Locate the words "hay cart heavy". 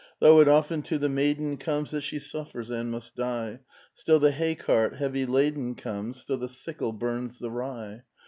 4.31-5.27